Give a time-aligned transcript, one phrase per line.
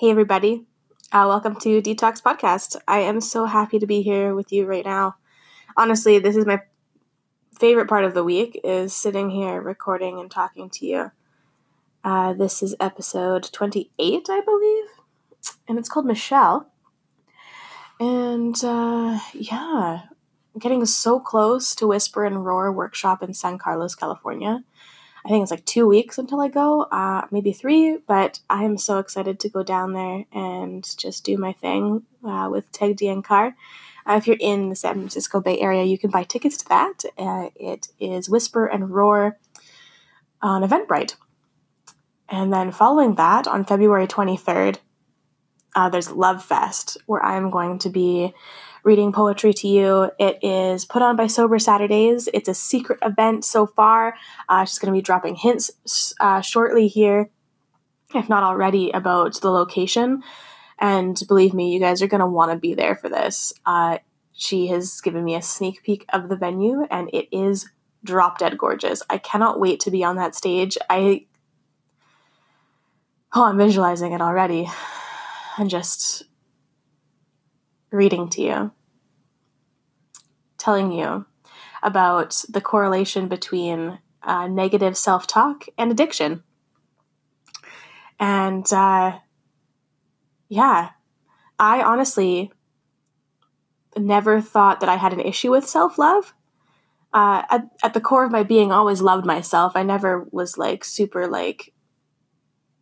[0.00, 0.64] Hey, everybody.
[1.10, 2.76] Uh, welcome to Detox Podcast.
[2.86, 5.16] I am so happy to be here with you right now.
[5.76, 6.60] Honestly, this is my
[7.58, 11.10] favorite part of the week is sitting here recording and talking to you.
[12.04, 14.84] Uh, this is episode 28, I believe,
[15.66, 16.70] and it's called Michelle.
[17.98, 20.02] And uh, yeah,
[20.56, 24.62] getting so close to Whisper and Roar workshop in San Carlos, California.
[25.24, 28.78] I think it's like two weeks until I go, uh, maybe three, but I am
[28.78, 33.54] so excited to go down there and just do my thing uh, with Teg Car.
[34.08, 37.04] Uh, if you're in the San Francisco Bay Area, you can buy tickets to that.
[37.18, 39.38] Uh, it is Whisper and Roar
[40.40, 41.16] on Eventbrite.
[42.28, 44.78] And then following that, on February 23rd,
[45.74, 48.34] uh, there's Love Fest, where I'm going to be
[48.88, 50.10] reading poetry to you.
[50.18, 52.26] It is put on by Sober Saturdays.
[52.32, 54.16] It's a secret event so far.
[54.48, 57.28] Uh, she's going to be dropping hints uh, shortly here,
[58.14, 60.22] if not already, about the location.
[60.78, 63.52] And believe me, you guys are going to want to be there for this.
[63.66, 63.98] Uh,
[64.32, 67.68] she has given me a sneak peek of the venue, and it is
[68.02, 69.02] drop dead gorgeous.
[69.10, 70.78] I cannot wait to be on that stage.
[70.88, 71.26] I
[73.34, 74.66] oh, I'm visualizing it already,
[75.58, 76.22] and just
[77.90, 78.72] reading to you,
[80.58, 81.26] telling you
[81.82, 86.42] about the correlation between uh, negative self talk and addiction.
[88.20, 89.18] And uh,
[90.48, 90.90] yeah,
[91.58, 92.52] I honestly
[93.96, 96.34] never thought that I had an issue with self love.
[97.10, 99.72] Uh, at, at the core of my being, always loved myself.
[99.74, 101.72] I never was like super like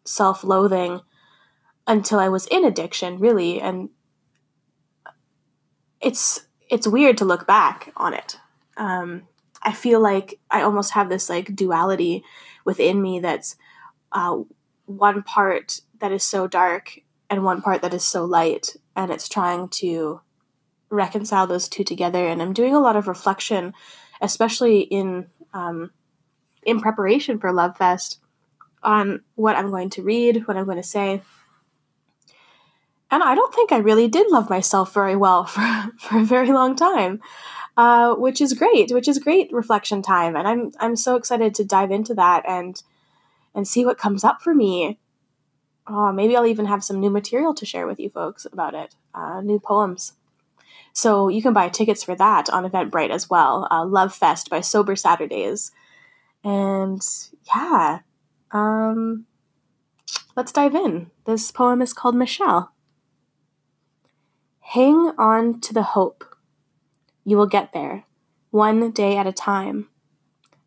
[0.04, 1.00] self loathing
[1.86, 3.60] until I was in addiction, really.
[3.60, 3.90] And
[6.00, 8.38] it's it's weird to look back on it.
[8.76, 9.22] Um,
[9.62, 12.24] I feel like I almost have this like duality
[12.64, 13.56] within me that's
[14.12, 14.40] uh,
[14.86, 19.28] one part that is so dark and one part that is so light, and it's
[19.28, 20.20] trying to
[20.90, 22.26] reconcile those two together.
[22.26, 23.74] And I'm doing a lot of reflection,
[24.20, 25.90] especially in um,
[26.62, 28.20] in preparation for Love Fest,
[28.82, 31.22] on what I'm going to read, what I'm going to say,
[33.10, 35.62] and I don't think I really did love myself very well for,
[35.98, 37.20] for a very long time,
[37.76, 40.36] uh, which is great, which is great reflection time.
[40.36, 42.82] And I'm, I'm so excited to dive into that and,
[43.54, 44.98] and see what comes up for me.
[45.86, 48.96] Oh, maybe I'll even have some new material to share with you folks about it,
[49.14, 50.14] uh, new poems.
[50.92, 53.68] So you can buy tickets for that on Eventbrite as well.
[53.70, 55.70] Uh, Love Fest by Sober Saturdays.
[56.42, 57.06] And
[57.54, 58.00] yeah,
[58.50, 59.26] um,
[60.34, 61.10] let's dive in.
[61.24, 62.72] This poem is called Michelle.
[64.70, 66.24] Hang on to the hope.
[67.24, 68.02] You will get there,
[68.50, 69.88] one day at a time.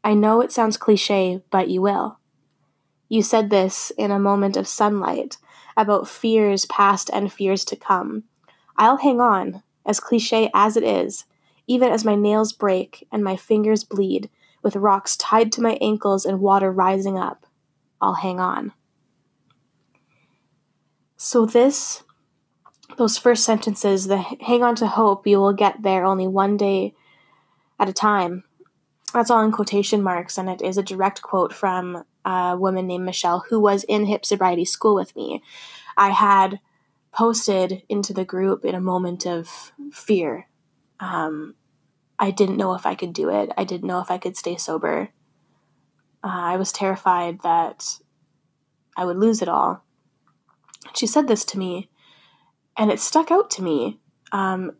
[0.05, 2.17] I know it sounds cliche, but you will.
[3.09, 5.35] You said this in a moment of sunlight
[5.75, 8.23] about fears past and fears to come.
[8.77, 11.25] I'll hang on, as cliche as it is,
[11.67, 14.29] even as my nails break and my fingers bleed,
[14.63, 17.45] with rocks tied to my ankles and water rising up.
[17.99, 18.71] I'll hang on.
[21.17, 22.03] So, this
[22.97, 26.93] those first sentences, the hang on to hope, you will get there only one day
[27.79, 28.43] at a time.
[29.13, 33.05] That's all in quotation marks, and it is a direct quote from a woman named
[33.05, 35.41] Michelle who was in hip sobriety school with me.
[35.97, 36.59] I had
[37.11, 40.47] posted into the group in a moment of fear.
[40.99, 41.55] Um,
[42.19, 43.51] I didn't know if I could do it.
[43.57, 45.09] I didn't know if I could stay sober.
[46.23, 47.99] Uh, I was terrified that
[48.95, 49.83] I would lose it all.
[50.93, 51.89] She said this to me
[52.79, 53.99] and it stuck out to me.
[54.31, 54.71] Um,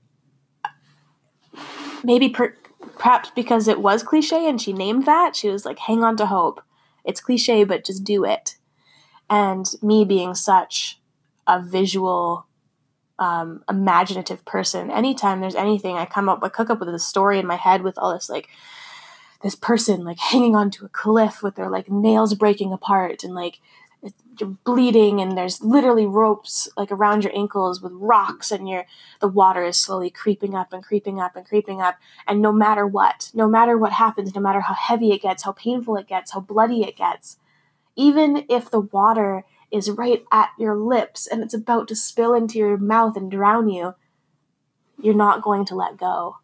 [2.04, 2.56] maybe per-
[2.98, 6.26] perhaps because it was cliche and she named that, she was like, hang on to
[6.26, 6.62] hope.
[7.04, 8.56] It's cliche, but just do it.
[9.30, 11.02] And me being such
[11.46, 12.48] a visual,
[13.20, 17.38] um, imaginative person, anytime there's anything, I come up, I cook up with a story
[17.38, 18.48] in my head with all this like,
[19.44, 23.59] this person like hanging onto a cliff with their like nails breaking apart and like
[24.40, 28.86] you're bleeding and there's literally ropes like around your ankles with rocks and your
[29.20, 31.97] the water is slowly creeping up and creeping up and creeping up.
[32.28, 35.52] And no matter what no matter what happens no matter how heavy it gets how
[35.53, 37.38] painful it gets how bloody it gets
[37.96, 42.58] even if the water is right at your lips and it's about to spill into
[42.58, 43.94] your mouth and drown you
[45.02, 46.38] you're not going to let go.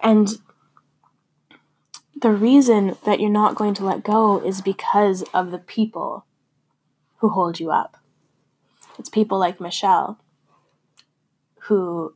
[0.00, 0.38] And
[2.20, 6.25] the reason that you're not going to let go is because of the people
[7.18, 7.96] who hold you up.
[8.98, 10.18] It's people like Michelle
[11.62, 12.14] who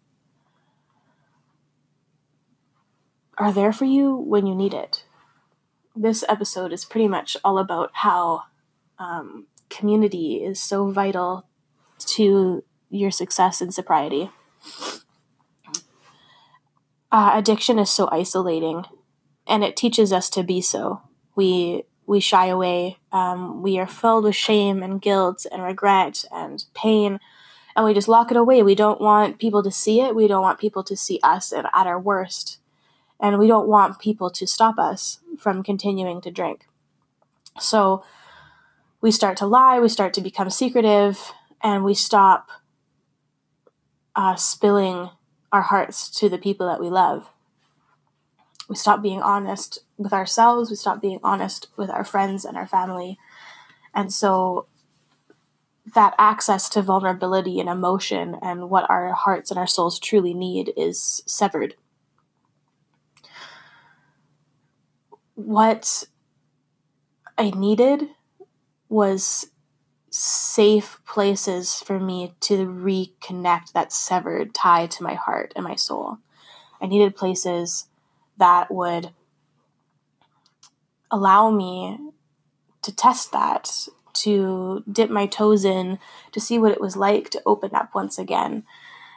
[3.36, 5.04] are there for you when you need it.
[5.96, 8.44] This episode is pretty much all about how
[8.98, 11.46] um, community is so vital
[11.98, 14.30] to your success in sobriety.
[17.10, 18.84] Uh, addiction is so isolating,
[19.46, 21.02] and it teaches us to be so.
[21.34, 22.98] We we shy away.
[23.12, 27.20] Um, we are filled with shame and guilt and regret and pain,
[27.76, 28.64] and we just lock it away.
[28.64, 30.16] We don't want people to see it.
[30.16, 32.58] We don't want people to see us at, at our worst,
[33.20, 36.66] and we don't want people to stop us from continuing to drink.
[37.60, 38.02] So
[39.00, 39.78] we start to lie.
[39.78, 42.48] We start to become secretive, and we stop
[44.16, 45.10] uh, spilling
[45.52, 47.30] our hearts to the people that we love.
[48.70, 52.68] We stop being honest with ourselves, we stop being honest with our friends and our
[52.68, 53.18] family.
[53.92, 54.68] And so
[55.92, 60.72] that access to vulnerability and emotion and what our hearts and our souls truly need
[60.76, 61.74] is severed.
[65.34, 66.04] What
[67.36, 68.10] I needed
[68.88, 69.50] was
[70.10, 76.18] safe places for me to reconnect that severed tie to my heart and my soul.
[76.80, 77.88] I needed places
[78.40, 79.12] that would
[81.10, 81.98] allow me
[82.82, 85.98] to test that, to dip my toes in,
[86.32, 88.64] to see what it was like to open up once again.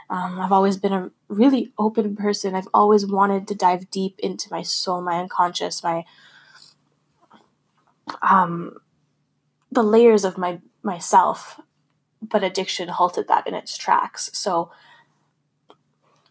[0.09, 2.53] Um, I've always been a really open person.
[2.53, 6.03] I've always wanted to dive deep into my soul, my unconscious, my
[8.21, 8.77] um,
[9.71, 11.59] the layers of my myself,
[12.21, 14.29] but addiction halted that in its tracks.
[14.33, 14.71] So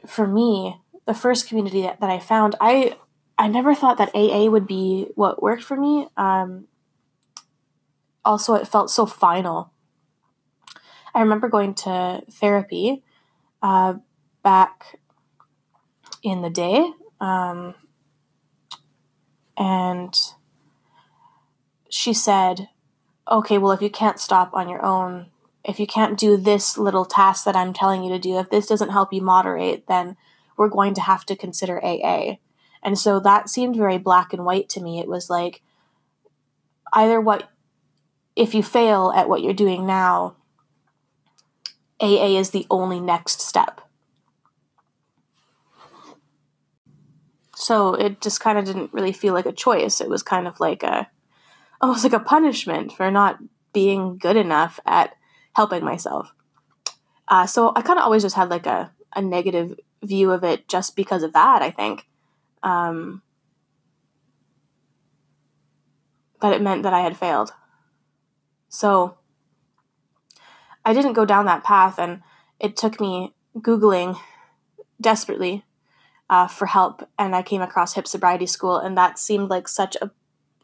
[0.07, 2.97] for me, the first community that, that I found, I
[3.39, 6.07] I never thought that AA would be what worked for me.
[6.17, 6.67] Um,
[8.25, 9.73] also, it felt so final.
[11.15, 13.03] I remember going to therapy
[13.63, 13.95] uh,
[14.43, 14.99] back
[16.23, 17.75] in the day, um,
[19.57, 20.19] and
[21.89, 22.69] she said,
[23.31, 25.27] okay, well, if you can't stop on your own,
[25.65, 28.67] if you can't do this little task that I'm telling you to do, if this
[28.67, 30.17] doesn't help you moderate, then
[30.57, 32.37] we're going to have to consider AA.
[32.83, 34.99] And so that seemed very black and white to me.
[34.99, 35.63] It was like
[36.93, 37.49] either what,
[38.35, 40.37] if you fail at what you're doing now,
[42.01, 43.81] AA is the only next step.
[47.55, 50.01] So it just kind of didn't really feel like a choice.
[50.01, 51.09] It was kind of like a,
[51.81, 53.39] almost like a punishment for not
[53.73, 55.15] being good enough at
[55.53, 56.35] helping myself.
[57.29, 60.69] Uh, so I kind of always just had like a, a negative view of it
[60.69, 62.07] just because of that, I think.
[62.63, 63.23] Um,
[66.41, 67.53] that it meant that I had failed.
[68.69, 69.17] So
[70.85, 72.23] I didn't go down that path, and
[72.59, 74.19] it took me Googling
[75.01, 75.65] desperately
[76.29, 79.97] uh, for help, and I came across Hip Sobriety School, and that seemed like such
[80.01, 80.11] a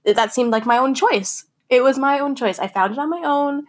[0.04, 1.44] that seemed like my own choice.
[1.68, 2.58] It was my own choice.
[2.58, 3.66] I found it on my own,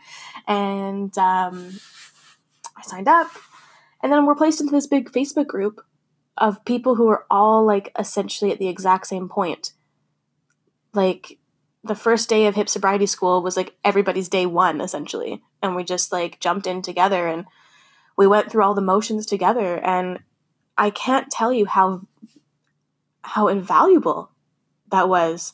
[0.47, 1.79] and um,
[2.77, 3.29] I signed up.
[4.01, 5.81] And then we're placed into this big Facebook group
[6.37, 9.73] of people who are all like essentially at the exact same point.
[10.93, 11.37] Like
[11.83, 15.83] the first day of hip sobriety school was like everybody's day one essentially, and we
[15.83, 17.45] just like jumped in together and
[18.17, 19.77] we went through all the motions together.
[19.77, 20.19] And
[20.77, 22.01] I can't tell you how
[23.21, 24.31] how invaluable
[24.91, 25.53] that was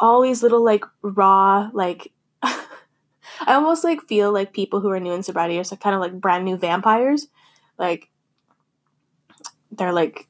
[0.00, 2.12] all these little like raw like
[3.46, 6.00] I almost like feel like people who are new in sobriety are so kind of
[6.00, 7.28] like brand new vampires.
[7.78, 8.10] Like
[9.70, 10.26] they're like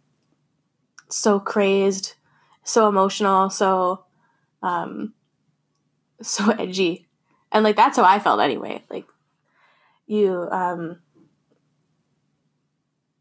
[1.08, 2.14] so crazed,
[2.64, 4.04] so emotional, so
[4.62, 5.14] um
[6.20, 7.06] so edgy.
[7.50, 8.84] And like that's how I felt anyway.
[8.90, 9.06] Like
[10.06, 10.98] you um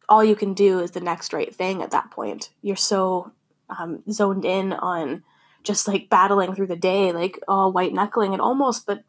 [0.10, 2.51] all you can do is the next right thing at that point.
[2.62, 3.32] You're so
[3.70, 5.24] um, zoned in on
[5.63, 9.03] just like battling through the day, like all white knuckling and almost, but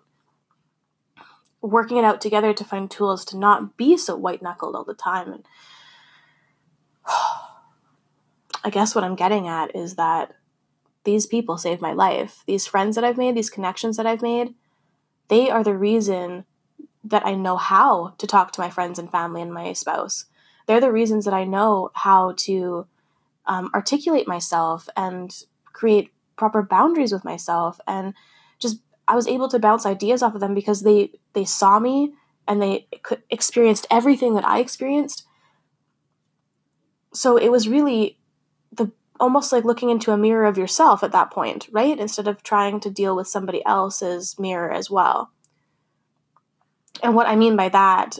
[1.60, 4.94] working it out together to find tools to not be so white knuckled all the
[4.94, 5.32] time.
[5.32, 5.44] And
[8.64, 10.34] I guess what I'm getting at is that
[11.04, 12.42] these people saved my life.
[12.46, 14.54] These friends that I've made, these connections that I've made,
[15.28, 16.44] they are the reason
[17.04, 20.26] that I know how to talk to my friends and family and my spouse.
[20.66, 22.86] They're the reasons that I know how to
[23.46, 25.34] um, articulate myself and
[25.72, 28.14] create proper boundaries with myself and
[29.08, 32.12] I was able to bounce ideas off of them because they they saw me
[32.46, 32.86] and they
[33.30, 35.24] experienced everything that I experienced.
[37.14, 38.18] So it was really
[38.70, 41.98] the almost like looking into a mirror of yourself at that point, right?
[41.98, 45.32] Instead of trying to deal with somebody else's mirror as well.
[47.02, 48.18] And what I mean by that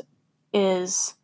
[0.52, 1.14] is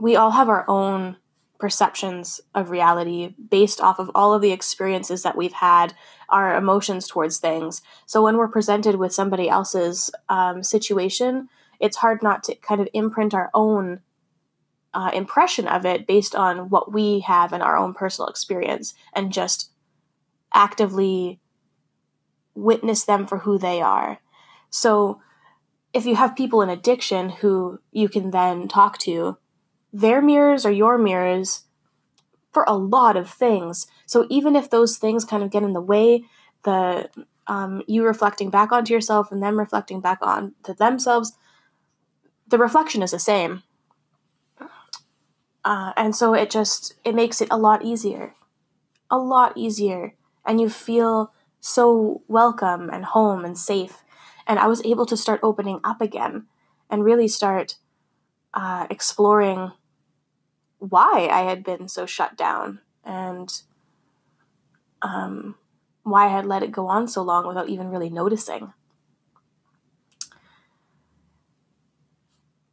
[0.00, 1.16] we all have our own
[1.60, 5.94] perceptions of reality based off of all of the experiences that we've had,
[6.28, 7.82] our emotions towards things.
[8.06, 11.48] So when we're presented with somebody else's um, situation,
[11.78, 14.00] it's hard not to kind of imprint our own
[14.92, 19.32] uh, impression of it based on what we have in our own personal experience and
[19.32, 19.70] just
[20.52, 21.38] actively
[22.54, 24.18] witness them for who they are.
[24.68, 25.20] So
[25.92, 29.38] if you have people in addiction who you can then talk to,
[29.92, 31.64] their mirrors are your mirrors
[32.52, 33.86] for a lot of things.
[34.06, 36.24] So even if those things kind of get in the way,
[36.64, 37.10] the
[37.46, 41.32] um, you reflecting back onto yourself and them reflecting back on to themselves,
[42.46, 43.62] the reflection is the same.
[45.64, 48.34] Uh, and so it just it makes it a lot easier,
[49.10, 50.14] a lot easier,
[50.46, 54.02] and you feel so welcome and home and safe.
[54.46, 56.46] And I was able to start opening up again
[56.88, 57.76] and really start
[58.54, 59.72] uh, exploring
[60.80, 63.48] why I had been so shut down and
[65.02, 65.54] um,
[66.02, 68.72] why I had let it go on so long without even really noticing.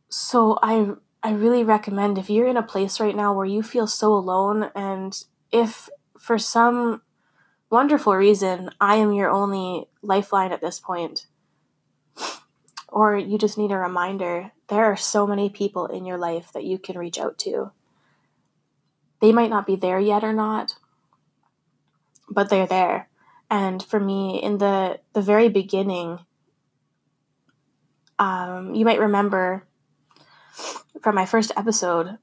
[0.10, 3.88] So I I really recommend if you're in a place right now where you feel
[3.88, 7.02] so alone and if for some
[7.70, 11.28] wonderful reason I am your only lifeline at this point
[12.88, 16.64] or you just need a reminder, there are so many people in your life that
[16.64, 17.72] you can reach out to
[19.22, 20.76] they might not be there yet or not,
[22.30, 23.10] but they're there.
[23.50, 26.20] And for me, in the the very beginning,
[28.20, 29.66] um, you might remember
[31.02, 32.18] from my first episode,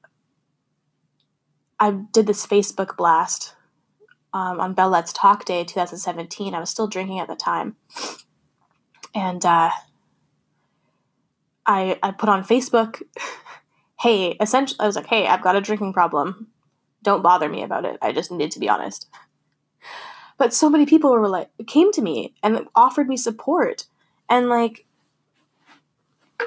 [1.81, 3.55] I did this Facebook blast
[4.33, 6.55] um, on Bell Let's Talk Day 2017.
[6.55, 7.77] I was still drinking at the time.
[9.15, 9.71] And uh,
[11.65, 13.01] I, I put on Facebook,
[14.01, 16.49] hey, essentially, I was like, hey, I've got a drinking problem
[17.05, 17.99] don't bother me about it.
[18.03, 19.09] I just needed to be honest.
[20.37, 23.85] But so many people were like, came to me and offered me support.
[24.29, 24.85] And like,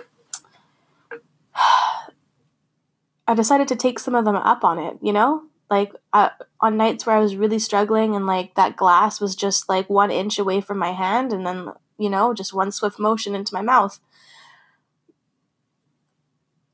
[3.28, 5.44] I decided to take some of them up on it, you know?
[5.70, 9.70] Like, uh, on nights where I was really struggling and like that glass was just
[9.70, 13.36] like one inch away from my hand and then, you know, just one swift motion
[13.36, 14.00] into my mouth.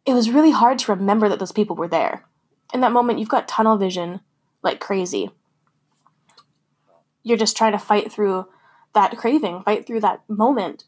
[0.05, 2.25] It was really hard to remember that those people were there
[2.73, 4.21] in that moment, you've got tunnel vision
[4.63, 5.29] like crazy.
[7.21, 8.47] You're just trying to fight through
[8.93, 10.83] that craving, fight through that moment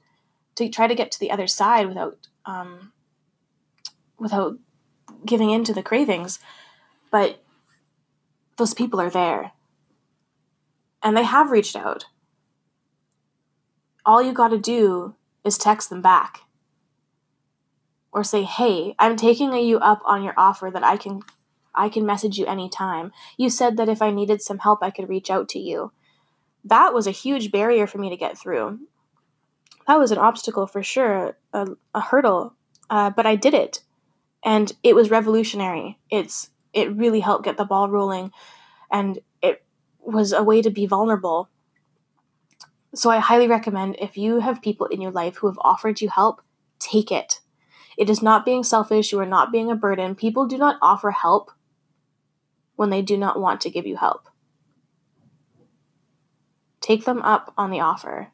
[0.56, 2.92] to try to get to the other side without um,
[4.18, 4.58] without
[5.25, 6.39] giving in to the cravings.
[7.12, 7.44] But
[8.58, 9.51] those people are there.
[11.04, 12.06] And they have reached out.
[14.06, 16.42] All you got to do is text them back
[18.12, 21.22] or say, Hey, I'm taking you up on your offer that I can
[21.77, 23.12] I can message you anytime.
[23.38, 25.91] You said that if I needed some help, I could reach out to you.
[26.63, 28.79] That was a huge barrier for me to get through.
[29.88, 32.55] That was an obstacle for sure, a, a hurdle,
[32.89, 33.82] uh, but I did it,
[34.44, 36.00] and it was revolutionary.
[36.10, 38.32] It's it really helped get the ball rolling,
[38.91, 39.63] and it
[40.00, 41.50] was a way to be vulnerable.
[42.96, 46.10] So I highly recommend if you have people in your life who have offered you
[46.10, 46.41] help,
[46.79, 47.41] take it.
[47.98, 49.12] It is not being selfish.
[49.12, 50.15] You are not being a burden.
[50.15, 51.51] People do not offer help
[52.75, 54.27] when they do not want to give you help.
[56.82, 58.32] Take them up on the offer.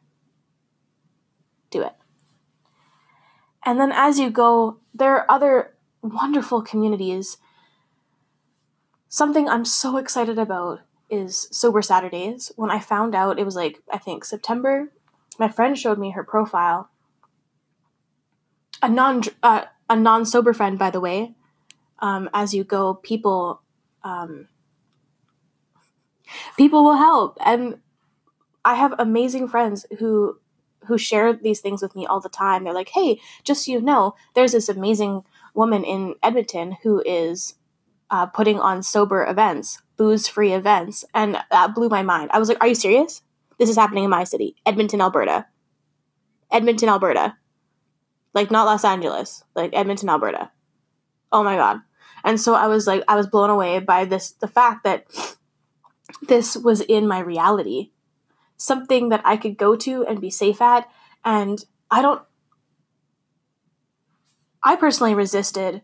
[1.69, 1.93] Do it.
[3.65, 7.37] And then as you go, there are other wonderful communities.
[9.07, 12.51] Something I'm so excited about is Sober Saturdays.
[12.55, 14.91] When I found out, it was like, I think September,
[15.37, 16.89] my friend showed me her profile.
[18.81, 21.35] A non uh, a non sober friend, by the way.
[21.99, 23.61] Um, as you go, people
[24.03, 24.47] um,
[26.57, 27.37] people will help.
[27.43, 27.79] And
[28.63, 30.37] i have amazing friends who
[30.87, 32.63] who share these things with me all the time.
[32.63, 37.55] They're like hey just so you know there's this amazing woman in edmonton who is
[38.09, 41.05] uh, putting on sober events booze free events.
[41.13, 42.29] And that blew my mind.
[42.33, 43.21] I was like are you serious?
[43.57, 45.47] This is happening in my city edmonton alberta.
[46.51, 47.37] Edmonton alberta.
[48.33, 49.43] Like not los angeles.
[49.55, 50.51] Like edmonton alberta.
[51.31, 51.81] Oh my god
[52.23, 55.05] and so I was like, I was blown away by this, the fact that
[56.27, 57.91] this was in my reality,
[58.57, 60.87] something that I could go to and be safe at.
[61.25, 62.21] And I don't,
[64.63, 65.81] I personally resisted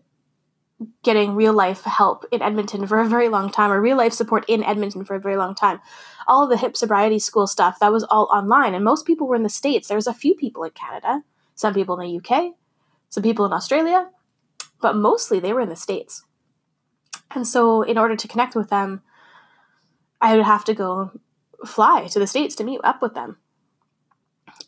[1.04, 4.46] getting real life help in Edmonton for a very long time, or real life support
[4.48, 5.80] in Edmonton for a very long time.
[6.28, 8.76] All the hip sobriety school stuff, that was all online.
[8.76, 9.88] And most people were in the States.
[9.88, 11.24] There was a few people in Canada,
[11.56, 12.54] some people in the UK,
[13.10, 14.10] some people in Australia,
[14.82, 16.24] but mostly they were in the States.
[17.32, 19.02] And so, in order to connect with them,
[20.22, 21.12] I would have to go
[21.66, 23.38] fly to the States to meet up with them.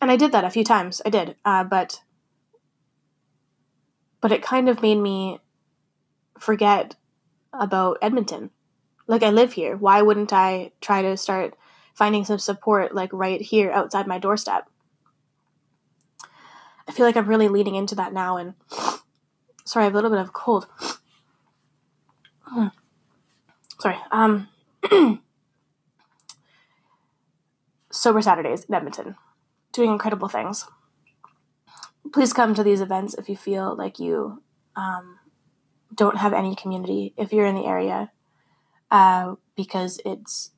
[0.01, 1.01] And I did that a few times.
[1.06, 1.36] I did.
[1.44, 2.01] Uh, but
[4.22, 5.39] but it kind of made me
[6.38, 6.96] forget
[7.54, 8.50] about Edmonton.
[9.08, 9.75] Like I live here.
[9.75, 11.56] Why wouldn't I try to start
[11.94, 14.70] finding some support like right here outside my doorstep?
[16.88, 18.54] I feel like I'm really leaning into that now and
[19.70, 20.66] sorry, I have a little bit of a cold.
[23.80, 23.98] sorry.
[24.12, 24.48] Um
[27.92, 29.16] Sober Saturdays in Edmonton,
[29.72, 30.66] doing incredible things.
[32.12, 34.42] Please come to these events if you feel like you
[34.76, 35.20] um,
[35.94, 38.12] don't have any community if you're in the area,
[38.90, 40.52] uh, because it's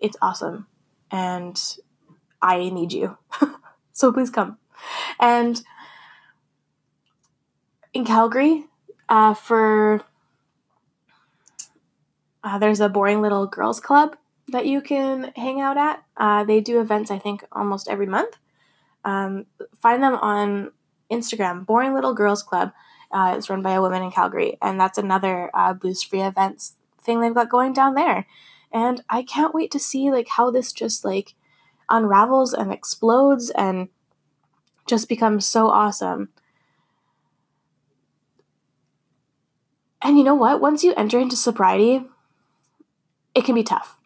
[0.00, 0.68] it's awesome,
[1.10, 1.60] and
[2.40, 3.18] I need you.
[3.92, 4.58] so please come.
[5.18, 5.62] And
[7.94, 8.66] in Calgary,
[9.08, 10.02] uh, for
[12.42, 14.16] uh, there's a boring little girls club
[14.48, 16.02] that you can hang out at.
[16.16, 18.36] Uh, they do events, I think, almost every month.
[19.04, 19.46] Um,
[19.80, 20.72] find them on
[21.10, 22.72] Instagram, Boring Little Girls Club.
[23.10, 26.74] Uh, it's run by a woman in Calgary, and that's another uh, booze free events
[27.00, 28.26] thing they've got going down there.
[28.72, 31.34] And I can't wait to see like how this just like
[31.88, 33.88] unravels and explodes and
[34.86, 36.30] just becomes so awesome.
[40.04, 40.60] And you know what?
[40.60, 42.04] Once you enter into sobriety,
[43.34, 43.98] it can be tough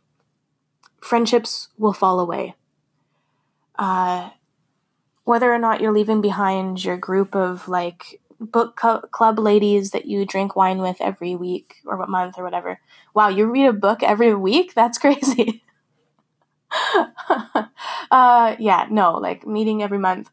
[1.00, 2.55] friendships will fall away.
[3.78, 4.31] Uh,
[5.25, 10.25] whether or not you're leaving behind your group of like book club ladies that you
[10.25, 12.81] drink wine with every week or month or whatever.
[13.14, 14.75] Wow, you read a book every week?
[14.75, 15.62] That's crazy.
[18.11, 20.31] uh, yeah, no, like meeting every month.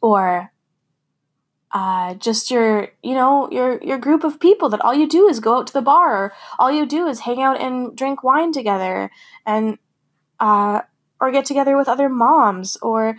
[0.00, 0.51] Or
[1.72, 5.40] uh, just your you know your your group of people that all you do is
[5.40, 6.24] go out to the bar.
[6.24, 9.10] Or all you do is hang out and drink wine together
[9.46, 9.78] and
[10.38, 10.82] uh,
[11.20, 13.16] or get together with other moms or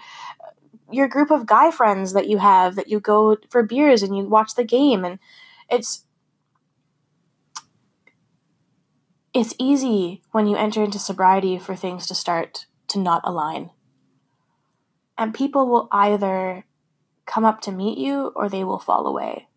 [0.91, 4.23] your group of guy friends that you have that you go for beers and you
[4.25, 5.03] watch the game.
[5.03, 5.17] And
[5.69, 6.05] it's
[9.33, 13.71] it's easy when you enter into sobriety for things to start to not align.
[15.17, 16.65] And people will either
[17.25, 19.47] come up to meet you or they will fall away.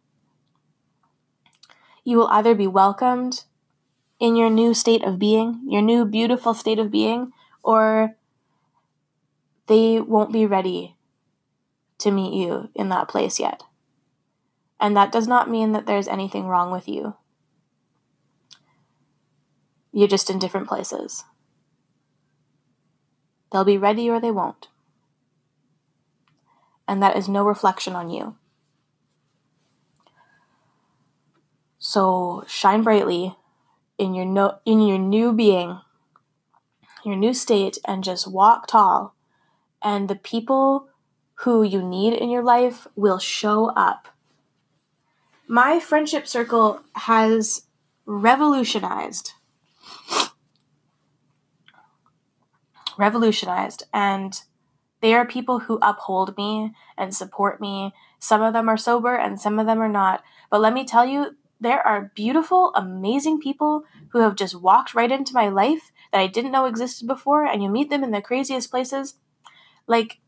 [2.05, 3.44] You will either be welcomed
[4.20, 8.16] in your new state of being, your new beautiful state of being, or
[9.66, 10.96] they won't be ready
[11.98, 13.64] to meet you in that place yet.
[14.79, 17.16] And that does not mean that there's anything wrong with you.
[19.92, 21.24] You're just in different places.
[23.50, 24.68] They'll be ready or they won't
[26.88, 28.37] and that is no reflection on you.
[31.79, 33.37] So shine brightly
[33.99, 35.81] in your no, in your new being,
[37.05, 39.14] your new state and just walk tall
[39.83, 40.88] and the people
[41.40, 44.09] who you need in your life will show up.
[45.46, 47.66] My friendship circle has
[48.05, 49.33] revolutionized
[52.99, 54.40] revolutionized and
[55.01, 57.93] they are people who uphold me and support me.
[58.19, 60.23] Some of them are sober and some of them are not.
[60.51, 65.11] But let me tell you, there are beautiful, amazing people who have just walked right
[65.11, 68.21] into my life that I didn't know existed before, and you meet them in the
[68.21, 69.15] craziest places.
[69.87, 70.19] Like,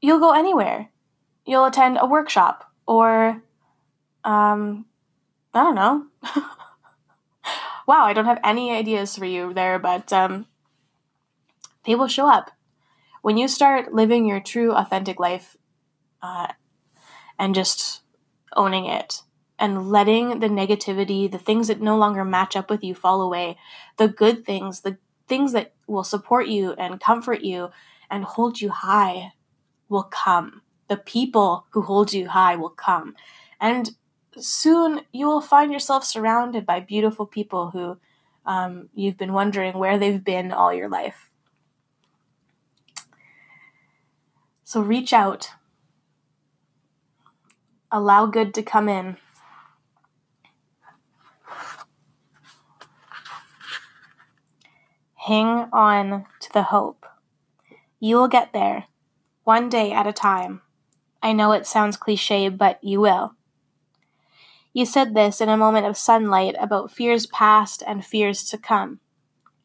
[0.00, 0.90] you'll go anywhere.
[1.46, 3.42] You'll attend a workshop or,
[4.24, 4.84] um,
[5.54, 6.06] I don't know.
[7.88, 10.46] wow, I don't have any ideas for you there, but um,
[11.86, 12.50] they will show up.
[13.22, 15.56] When you start living your true, authentic life
[16.22, 16.48] uh,
[17.38, 18.02] and just
[18.54, 19.22] owning it
[19.58, 23.56] and letting the negativity, the things that no longer match up with you fall away,
[23.96, 27.70] the good things, the things that will support you and comfort you
[28.10, 29.32] and hold you high
[29.88, 30.60] will come.
[30.88, 33.14] The people who hold you high will come.
[33.58, 33.92] And
[34.40, 37.98] soon you will find yourself surrounded by beautiful people who
[38.46, 41.30] um, you've been wondering where they've been all your life.
[44.64, 45.50] So reach out,
[47.90, 49.16] allow good to come in.
[55.14, 57.06] Hang on to the hope.
[58.00, 58.84] You will get there,
[59.44, 60.62] one day at a time.
[61.22, 63.34] I know it sounds cliche, but you will.
[64.72, 69.00] You said this in a moment of sunlight about fears past and fears to come.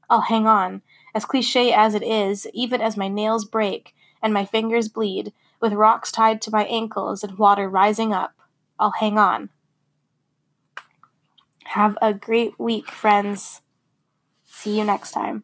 [0.09, 0.81] I'll hang on,
[1.13, 5.73] as cliche as it is, even as my nails break and my fingers bleed, with
[5.73, 8.33] rocks tied to my ankles and water rising up.
[8.79, 9.49] I'll hang on.
[11.65, 13.61] Have a great week, friends.
[14.45, 15.43] See you next time.